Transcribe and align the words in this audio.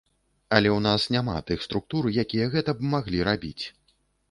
Але 0.55 0.69
ў 0.71 0.79
нас 0.87 1.05
няма 1.15 1.35
тых 1.51 1.59
структур, 1.67 2.03
якія 2.25 2.49
гэта 2.57 2.71
б 2.83 2.91
маглі 2.97 3.23
рабіць. 3.31 3.65